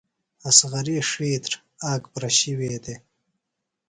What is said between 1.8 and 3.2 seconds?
آک پرشی وے دےۡ۔